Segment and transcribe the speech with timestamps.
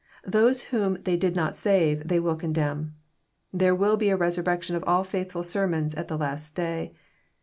[0.25, 2.95] Those whom they did not save they will condemn.
[3.53, 6.95] There will be a resurrection of all faithfbl sermona at the last day.